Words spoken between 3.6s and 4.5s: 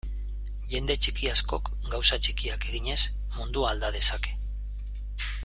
alda dezake.